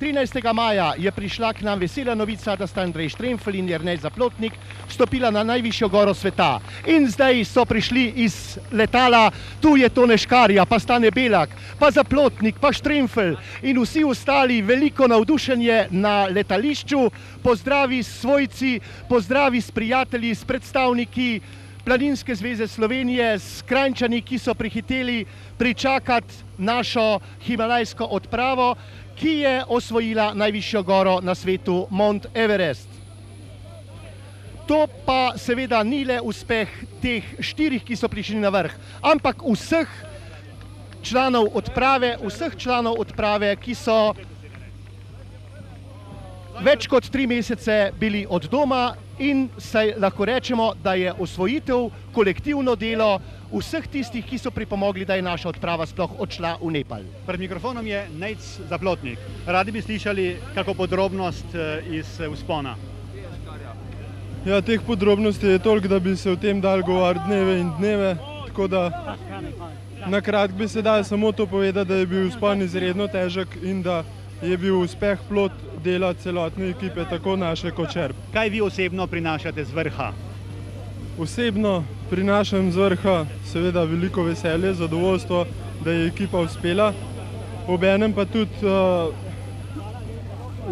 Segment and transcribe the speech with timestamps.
[0.00, 0.52] 13.
[0.54, 4.52] maja je prišla k nam vesela novica, da sta Andrej Štremfel in Jernej Zaplotnik
[4.88, 6.60] stopila na najvišjo goro sveta.
[6.86, 9.30] In zdaj so prišli iz letala,
[9.60, 15.08] tu je to Neškarja, pa Stane Belak, pa Zaplotnik, pa Štremfel in vsi ostali veliko
[15.08, 17.10] navdušenje na letališču.
[17.42, 21.40] Pozdravi s svojci, pozdravi s prijatelji, s predstavniki
[21.88, 25.24] Planinske zveze Slovenije, s krajčani, ki so prihiteli
[25.58, 28.74] pričakati našo himalajsko odpravo,
[29.16, 32.88] ki je osvojila najvišjo goro na svetu, Mont Everest.
[34.66, 36.68] To pa seveda ni le uspeh
[37.00, 39.88] teh štirih, ki so prišli na vrh, ampak vseh
[41.02, 44.12] članov odprave, vseh članov odprave, ki so
[46.64, 52.74] več kot tri mesece bili od doma in saj lahko rečemo, da je osvojitev kolektivno
[52.76, 53.18] delo
[53.52, 57.06] vseh tistih, ki so pripomogli, da je naša odprava sploh odšla v Nepal.
[57.26, 59.18] Pred mikrofonom je Nejc Zaplotnik.
[59.46, 62.76] Radi bi slišali kako podrobnost eh, iz uspona.
[64.46, 68.16] Ja, teh podrobnosti je toliko, da bi se o tem dal govoriti dneve in dneve,
[68.46, 69.16] tako da
[70.06, 73.82] na kratko bi se dal samo to povedati, da je bil uspon izredno težek in
[73.82, 74.04] da
[74.42, 75.52] je bil uspeh plot
[75.84, 78.16] dela celotne ekipe, tako naše kot črp.
[78.32, 80.12] Kaj vi osebno prinašate z vrha?
[81.18, 85.46] Osebno prinašam z vrha seveda veliko veselje, zadovoljstvo,
[85.84, 86.92] da je ekipa uspela,
[87.66, 89.14] obenem pa tudi uh,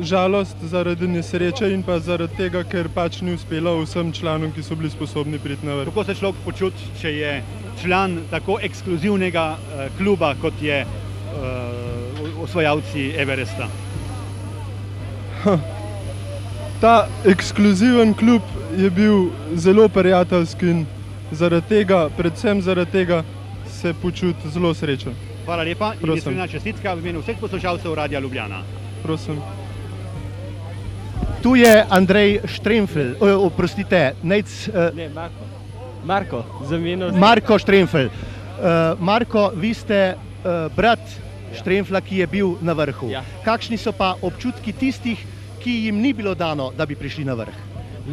[0.02, 4.76] žalost zaradi nesreče in pa zaradi tega, ker pač ni uspela vsem članom, ki so
[4.76, 5.90] bili sposobni priti na vrh.
[5.90, 7.42] Kako se človek počuti, če je
[7.82, 12.05] član tako ekskluzivnega uh, kluba, kot je uh,
[12.46, 13.68] osvajalci Everesta?
[16.80, 18.42] Ta ekskluziven klub
[18.76, 20.86] je bil zelo prijateljski in
[21.30, 23.22] zaradi tega, predvsem zaradi tega,
[23.70, 25.14] se počuti zelo srečen.
[25.44, 28.62] Hvala lepa in iskrena čestitka v imenu vseh poslušalcev Radia Ljubljana.
[29.02, 29.40] Prosim.
[31.42, 35.44] Tu je Andrej Štremfel, oprostite, Nejc, uh, Ne, Marko.
[36.04, 37.12] Marko, zamenjal.
[37.12, 38.06] Marko Štremfel.
[38.06, 41.00] Uh, Marko, vi ste uh, brat
[41.56, 43.10] Štremfla, ki je bil na vrhu.
[43.10, 43.22] Ja.
[43.44, 45.20] Kakšni so pa občutki tistih,
[45.62, 47.56] ki jim ni bilo dano, da bi prišli na vrh?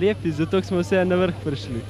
[0.01, 1.81] Lepi, zato smo vse na vrh prišli.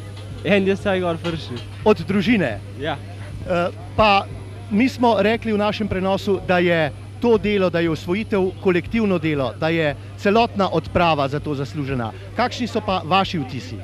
[0.44, 1.62] En je vsaj gor prišel.
[1.88, 2.60] Od družine.
[2.82, 2.98] Ja.
[3.44, 4.26] Uh, pa
[4.72, 6.92] mi smo rekli v našem prenosu, da je
[7.24, 12.12] to delo, da je osvojitev kolektivno delo, da je celotna odprava za to zaslužena.
[12.36, 13.80] Kakšni so pa vaši vtisi?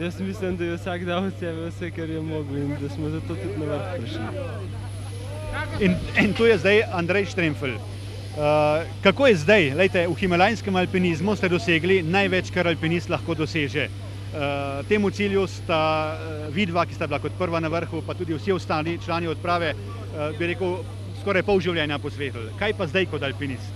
[0.00, 3.10] Jaz mislim, da je vsak dal od sebe vse, kar je mogel in da smo
[3.10, 4.24] zato tudi na vrh prišli.
[5.80, 7.76] In, in tu je zdaj Andrej Štremfel.
[8.36, 9.74] Uh, kako je zdaj?
[9.76, 13.88] Lejte, v himalajskem alpinizmu ste dosegli največ, kar alpinist lahko doseže.
[13.88, 15.80] Uh, temu cilju sta
[16.12, 19.72] uh, vidva, ki sta bila kot prva na vrhu, pa tudi vsi ostali člani odprave,
[19.72, 20.82] uh, bi rekel,
[21.22, 22.52] skoraj pol življenja posvetili.
[22.60, 23.72] Kaj pa zdaj kot alpinist?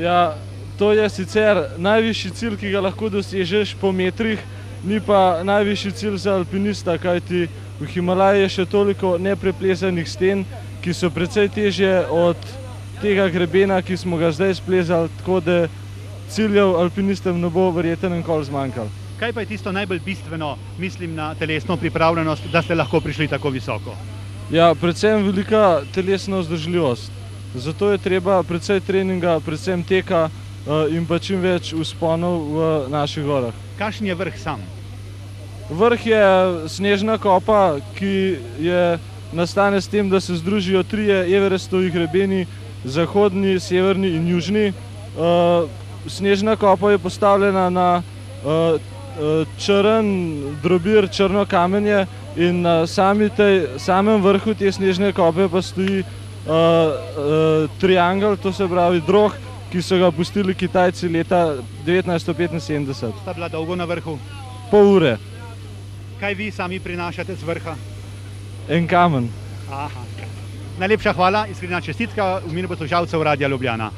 [0.00, 0.38] Ja,
[0.78, 4.40] to je sicer najvišji cilj, ki ga lahko dosežeš po metrih,
[4.88, 7.48] ni pa najvišji cilj za alpinista, kajti
[7.80, 10.44] v Himalaji je še toliko nepreplesanih sten,
[10.82, 12.38] ki so precej težje od
[13.02, 15.58] tega grebena, ki smo ga zdaj splezali, tako da
[16.28, 18.90] ciljev alpinistom ne bo verjetno nikoli zmanjkalo.
[19.18, 23.50] Kaj pa je tisto najbolj bistveno, mislim na telesno pripravljenost, da ste lahko prišli tako
[23.50, 23.94] visoko?
[24.50, 27.12] Ja, predvsem velika telesna vzdržljivost.
[27.54, 33.24] Zato je treba predvsej treninga, predvsem teka eh, in pa čim več usponov v naših
[33.24, 33.54] gorah.
[33.78, 34.77] Kakšen je vrh sam?
[35.70, 36.24] Vrh je
[36.68, 38.98] snežna kopa, ki je
[39.32, 42.46] nastane s tem, da se združijo trije Everestovi grebeni,
[42.84, 44.72] zahodni, severni in južni.
[45.18, 45.68] Uh,
[46.06, 48.02] snežna kopa je postavljena na
[48.44, 48.80] uh,
[49.58, 56.00] črn drobir, črno kamenje in na sami tej, samem vrhu te snežne kope pa stoji
[56.00, 56.06] uh,
[56.46, 59.32] uh, triangel, to se pravi drog,
[59.72, 63.12] ki so ga pustili Kitajci leta 1975.
[63.22, 64.18] Sta bila dolgo na vrhu?
[64.70, 65.16] Pol ure,
[66.20, 67.76] Kaj vi sami prinašate z vrha?
[68.68, 69.28] en kamen.
[69.70, 70.04] Aha.
[70.78, 73.90] Najlepša hvala, iskrena čestitka v imenu poslušalcev Radia Ljubljana.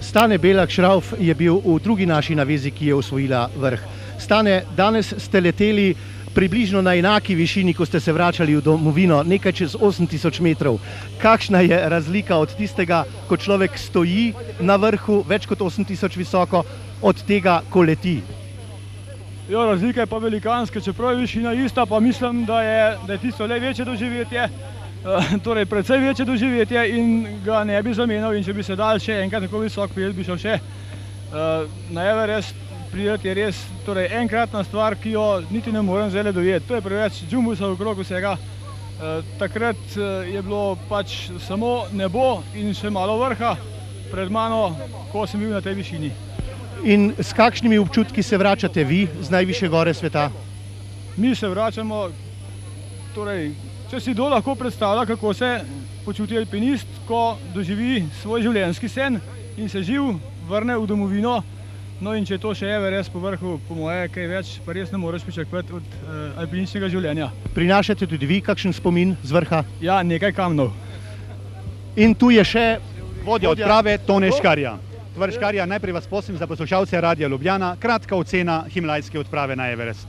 [0.00, 3.80] Stane Belak Šrauf je bil v drugi naši navezi, ki je osvojila vrh.
[4.18, 5.94] Stane, danes ste leteli
[6.34, 10.78] približno na enaki višini, ko ste se vračali v domovino, nekaj čez 8000 metrov.
[11.18, 16.62] Kakšna je razlika od tistega, ko človek stoji na vrhu, več kot 8000 visoko,
[17.02, 18.20] od tega, ko leti?
[19.48, 23.18] Ja, razlika je pa velikanska, čeprav je višina ista, pa mislim, da je, da je
[23.18, 28.44] tisto le večje doživetje, eh, torej precej večje doživetje in ga ne bi zamenjal in
[28.44, 30.58] če bi se dal še enkrat tako visok pel, bi šel še.
[30.58, 32.54] Eh, Na Everest
[32.92, 36.68] prideti je res torej, enkratna stvar, ki jo niti ne morem zdaj dojeti.
[36.68, 38.36] To je preveč džumbusa okrog vsega.
[38.36, 39.96] Eh, Takrat
[40.32, 43.56] je bilo pač samo nebo in še malo vrha.
[44.10, 44.76] pred mano,
[45.12, 46.12] ko sem bil na tej višini.
[46.84, 50.30] In s kakšnimi občutki se vračate vi z najviše gore sveta?
[51.16, 52.08] Mi se vračamo,
[53.14, 53.50] torej,
[53.90, 55.60] če si kdo lahko predstavlja, kako se
[56.04, 59.18] počuti alpinist, ko doživi svoj življenjski sen
[59.58, 60.14] in se živ
[60.48, 61.42] vrne v domovino.
[62.00, 64.92] No in če je to še Everest po vrhu, po moje, kaj več, pa res
[64.94, 67.32] ne moreš pričakovati od uh, alpinističnega življenja.
[67.58, 69.64] Prinašate tudi vi kakšen spomin z vrha?
[69.82, 70.70] Ja, nekaj kamnov.
[71.98, 72.68] In tu je še
[73.26, 74.78] Vodja odprave Tone Škarja.
[75.18, 80.06] Tovar Škarja, najprej vas prosim za poslušalce Radia Ljubljana, kratka ocena himalajske odprave na Everest.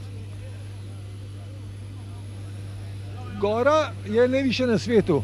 [3.41, 5.23] Gora je najvišja na svetu.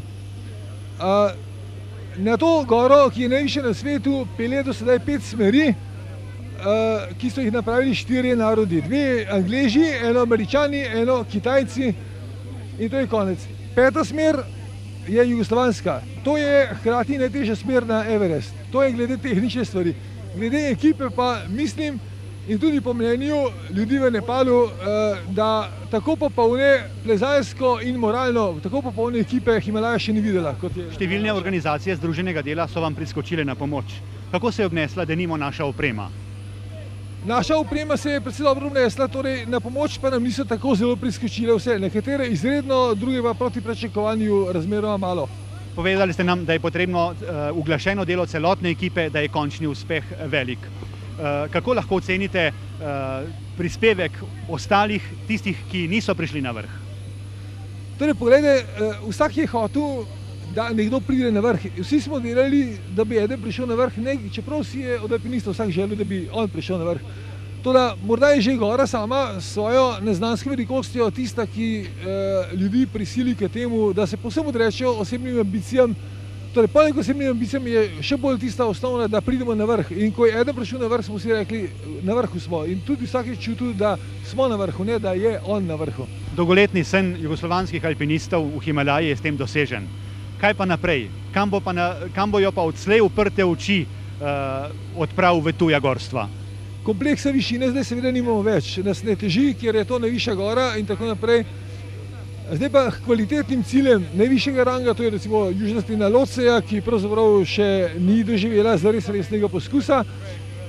[2.16, 5.68] Na to goro, ki je najvišja na svetu, pelje do sedaj pet smeri,
[7.20, 8.82] ki so jih napravili štirje narodi.
[8.82, 11.94] Dve Angleži, eno Američani, eno Kitajci
[12.78, 13.38] in to je konec.
[13.74, 14.42] Peta smer
[15.08, 16.00] je jugoslovanska.
[16.24, 18.54] To je hkrati najtežja smer na Everest.
[18.72, 19.94] To je glede tehnične stvari.
[20.36, 21.98] Glede ekipe pa mislim,
[22.48, 23.36] in tudi po mnenju
[23.70, 24.70] ljudi v Nepalu, eh,
[25.28, 30.54] da tako popolne plezalsko in moralno, tako popolne ekipe Himalaja še ni videla.
[30.92, 34.00] Številne organizacije združenega dela so vam priskočile na pomoč.
[34.30, 36.25] Kako se je obnesla, da nimo naša oprema?
[37.26, 40.96] Naša oprema se je predvsem dobro obnesla, torej na pomoč pa nam niso tako zelo
[40.96, 41.74] priskočile vse.
[41.78, 45.26] Nekatere izredno, druge pa proti pričakovanju razmeroma malo.
[45.74, 47.16] Povedali ste nam, da je potrebno uh,
[47.58, 50.58] uglašeno delo celotne ekipe, da je končni uspeh velik.
[50.58, 53.26] Uh, kako lahko ocenite uh,
[53.58, 56.78] prispevek ostalih, tistih, ki niso prišli na vrh?
[57.98, 60.04] Torej, poglejte, eh, vsak je hotel,
[60.54, 61.60] da nekdo pride na vrh.
[61.78, 65.52] Vsi smo delali, da bi eden prišel na vrh, ne, čeprav si je od alpinistov
[65.52, 67.00] vsak želel, da bi on prišel na vrh.
[67.62, 73.34] Toda, morda je že gora sama s svojo neznansko velikostjo tista, ki eh, ljudi prisili
[73.34, 75.94] k temu, da se posebno odrečejo osebnim ambicijam.
[76.54, 79.90] Torej, poleg osebnim ambicijam je še bolj tista osnovna, da pridemo na vrh.
[79.92, 81.66] In ko je eden prišel na vrh, smo si rekli,
[82.02, 82.64] na vrhu smo.
[82.64, 86.06] In tudi vsak je čutil, da smo na vrhu, ne da je on na vrhu.
[86.36, 90.05] Dolgoletni sen jugoslovanskih alpinistov v Himalaji je s tem dosežen.
[90.36, 91.08] Kaj pa naprej?
[91.32, 96.28] Kam, bo pa na, kam bojo pa odslej uprte oči uh, odprav v tuja gorstva?
[96.84, 100.86] Kompleksa višine zdaj seveda nimamo več, nas ne teži, ker je to najvišja gora in
[100.86, 101.42] tako naprej.
[102.46, 107.96] Zdaj pa kvalitetnim ciljem najvišjega ranga, to je recimo Južna stena Loceja, ki pravzaprav še
[107.98, 110.04] ni doživela zares resnega poskusa.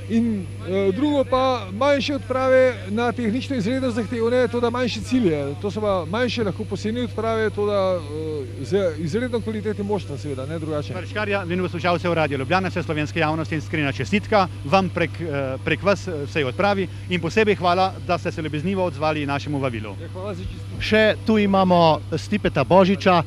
[0.10, 5.56] In eh, drugo pa manjše odprave na tehnično izredno zahtevne, to da manjše cilje.
[5.62, 10.46] To so pa manjše, lahko posebne odprave, to da eh, z izredno kvalitetnim moštvom seveda,
[10.46, 10.94] ne drugače.
[11.10, 15.84] Škarja, in poslušalcev Radio Ljubljana, vse slovenske javnosti in skrina čestitka vam prek, eh, prek
[15.84, 19.96] vas vsej odpravi in posebej hvala, da ste se ljubeznivo odzvali našemu vabilu.
[20.02, 20.80] Ja, Hvala za čestitke.
[20.80, 23.24] Še tu imamo Stipeta Božiča,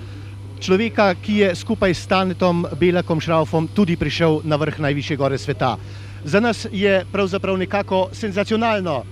[0.60, 5.76] človeka, ki je skupaj s Stanetom Belakom Šraufom tudi prišel na vrh najvišje gore sveta.
[6.24, 9.04] Za nas je pravzaprav nekako senzacionalno uh,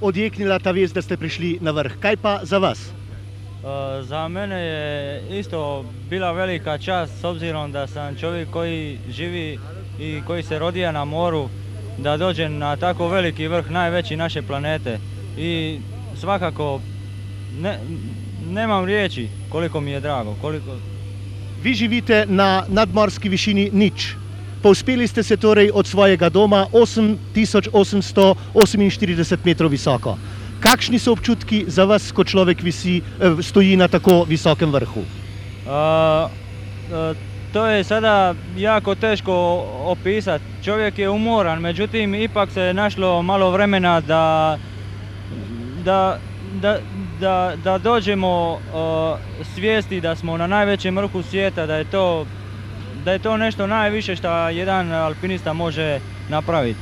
[0.00, 1.92] odjeknila ta vest, da ste prišli na vrh.
[2.00, 2.78] Kaj pa za vas?
[2.78, 9.58] Uh, Za mene je isto bila velika čast s obzirom da sam čovjek koji živi
[10.00, 11.48] i koji se rodija na moru,
[11.98, 14.98] da dođe na tako veliki vrh, najveći naše planete.
[15.38, 15.78] I
[16.16, 16.80] svakako
[17.60, 17.78] ne,
[18.50, 20.76] nemam riječi koliko mi je drago, koliko,
[21.62, 24.14] Vi živite na nadmorski višini nič.
[24.68, 30.16] Povzpeli ste se torej od svojega doma 8848 metrov visoko.
[30.60, 33.02] Kakšni so občutki za vas, ko človek visi, eh,
[33.40, 35.00] stoji na tako visokem vrhu?
[35.64, 36.28] A,
[36.92, 37.14] a,
[37.52, 39.32] to je sada jako teško
[39.88, 40.44] opisati.
[40.64, 44.58] Čovjek je umoran, međutim ipak se je našlo malo vremena da,
[45.84, 46.18] da,
[46.60, 46.78] da,
[47.20, 49.16] da, da dođemo a,
[49.54, 52.26] svijesti da smo na najvećem vrhu svijeta, da je to,
[53.08, 56.78] da je to nešto najviše što jedan alpinista može napraviti.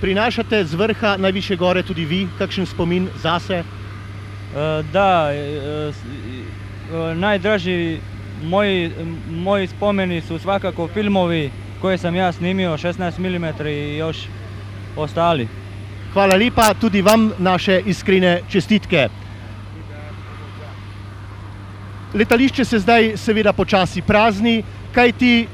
[0.00, 3.54] Prinašate z vrha najviše gore tudi vi kakšen spomin zase?
[3.54, 3.64] E,
[4.92, 7.98] Da, e, e, najdraži
[8.42, 8.90] moji,
[9.30, 11.50] moji spomeni su svakako filmovi
[11.80, 14.16] koje sam ja snimio 16 mm i još
[14.96, 15.48] ostali.
[16.12, 19.08] Hvala lepa tudi vam naše iskrene čestitke.
[22.14, 24.62] Letališče se zdaj seveda počasi prazni,
[24.94, 25.46] kajti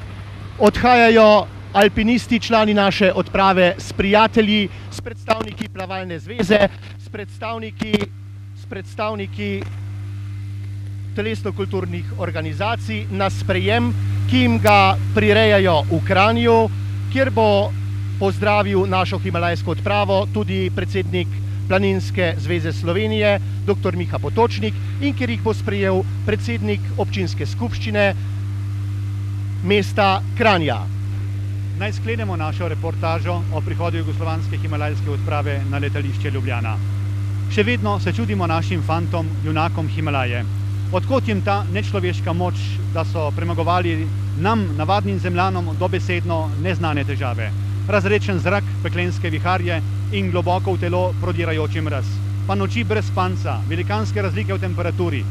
[0.58, 7.92] odhajajo alpinisti, člani naše odprave s prijatelji, s predstavniki plavalne zveze, s predstavniki,
[8.62, 9.62] s predstavniki
[11.16, 13.92] telesno-kulturnih organizacij na sprejem,
[14.30, 16.56] ki jim ga prirejajo v Kranju,
[17.12, 17.72] kjer bo
[18.18, 21.28] pozdravil našo himalajsko odpravo tudi predsednik
[21.68, 23.96] Planinske zveze Slovenije, dr.
[23.96, 28.14] Miha Potočnik, in kjer jih bo sprejel predsednik občinske skupščine
[29.66, 30.78] mesta Kranja.
[31.78, 36.76] naj sklenemo našo reportažo o prihodu jugoslovanske himalajske odprave na letališče Ljubljana.
[37.50, 40.44] Še vedno se čudimo našim fantom, junakom Himalaje.
[40.92, 42.54] Odkot jim ta nečloveška moč,
[42.94, 44.06] da so premagovali
[44.38, 47.50] nam, navadnim zemljanom, dobesedno neznane težave.
[47.88, 49.80] Razrečen zrak, peklenske viharje
[50.12, 52.06] in globoko v telo prodirajoči mraz.
[52.46, 55.24] Pa noči brez spanca, velikanske razlike v temperaturi.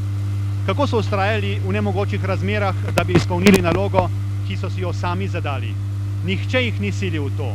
[0.65, 4.09] Kako so ustrajali v nemogočih razmerah, da bi izpolnili nalogo,
[4.47, 5.73] ki so si jo sami zadali.
[6.25, 7.49] Nihče jih ni silil v to.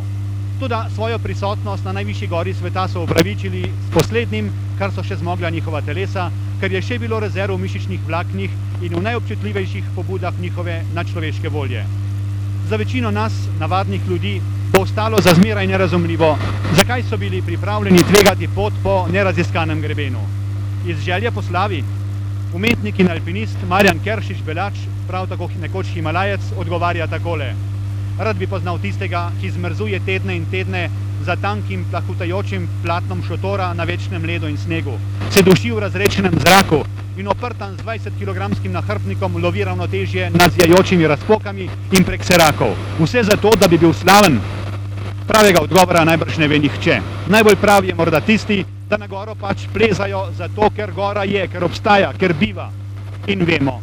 [0.60, 5.50] Tudi svojo prisotnost na najvišji gori sveta so upravičili s poslednjim, kar so še zmogla
[5.50, 6.30] njihova telesa,
[6.60, 8.50] ker je še bilo rezerv v mišičnih vlaknih
[8.82, 11.84] in v najobčutljivejših pobudah njihove nadčloveške volje.
[12.68, 14.40] Za večino nas, navadnih ljudi,
[14.72, 16.36] bo ostalo za zmeraj nerazumljivo,
[16.76, 20.20] zakaj so bili pripravljeni tvegati pot po neraziskanem grebenu.
[20.86, 21.82] Iz želje po slavi,
[22.52, 24.74] umetnik in alpinist Marjan Keršič Belač,
[25.06, 27.54] prav tako nekoč Himalajec, odgovarja takole.
[28.18, 30.90] Rad bi poznal tistega, ki zmrzuje tedne in tedne
[31.24, 34.98] za tankim plahutajočim platnom šotora na večnem ledu in snegu,
[35.30, 36.82] se duši v razrečenem zraku
[37.16, 42.74] in oprtan z 20-kilogramskim nahrbnikom lovi ravnotežje nad zjajočimi razpokami in prek serakov.
[42.98, 44.40] Vse zato, da bi bil slaven.
[45.28, 47.00] Pravega odgovora najbrž ne ve nihče.
[47.28, 51.62] Najbolj pravi je morda tisti, da na goro pač plezajo zato, ker gora je, ker
[51.64, 52.66] obstaja, ker biva.
[53.30, 53.76] In vemo,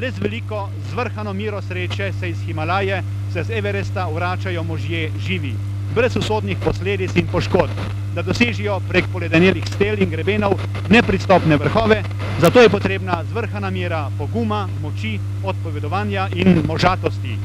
[0.00, 3.02] le z veliko zvrhano miro sreče se iz Himalaje,
[3.32, 5.52] se z Everesta vračajo možje živi,
[5.94, 10.56] brez usodnih posledic in poškodb, da dosežijo prek poledenelih stel in grebenov
[10.88, 12.02] nepristopne vrhove,
[12.40, 17.36] zato je potrebna zvrhana mera poguma, moči, odpovedovanja in možatosti.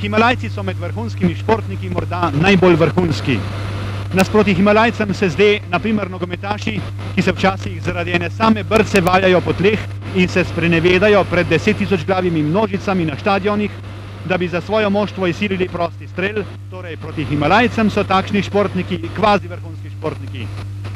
[0.00, 3.38] Himalajci so med vrhunskimi športniki morda najbolj vrhunski.
[4.12, 6.80] Nasproti Himalajcem se zde, naprimer, nogometaši,
[7.14, 9.78] ki se včasih zaradi ene same brce valjajo po tleh
[10.16, 13.70] in se sprenevedajo pred deset tisoč glavimi množicami na stadionih,
[14.24, 19.48] da bi za svojo moštvo izsilili prosti strel, torej proti Himalajcem so takšni športniki, kvazi
[19.48, 20.46] vrhunski športniki.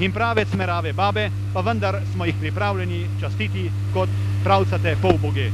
[0.00, 4.08] In prave smerave babe, pa vendar smo jih pripravljeni častiti kot
[4.44, 5.50] pravcate polboge.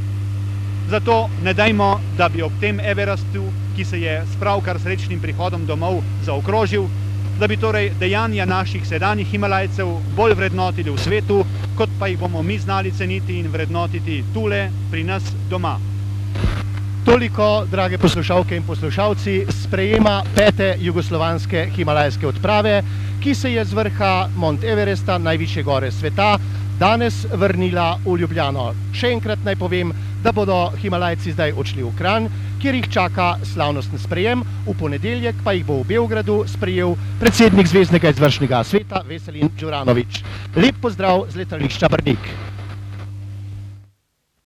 [0.90, 3.44] Zato ne dajmo, da bi ob tem Everestu,
[3.76, 6.86] ki se je s pravkar srečnim prihodom domov zaokrožil,
[7.38, 11.44] da bi torej dejanja naših sedanjih Himalajcev bolj vrednotili v svetu,
[11.78, 15.78] kot pa jih bomo mi znali ceniti in vrednotiti tule pri nas doma.
[17.04, 22.82] Toliko, drage poslušalke in poslušalci, sprejema pete jugoslovanske himalajske odprave,
[23.22, 26.38] ki se je z vrha Mont Everesta, najvišje gore sveta,
[26.78, 28.72] danes vrnila v Ljubljano.
[28.92, 33.98] Še enkrat naj povem, da bodo himalajci zdaj odšli v Kranj, kjer jih čaka slavnosten
[34.02, 40.22] sprejem, v ponedeljek pa jih bo v Beogradu sprejel predsednik Zvezdnega izvršnega sveta Veselin Đuranović.
[40.56, 42.57] Lep pozdrav z letališča Brnik.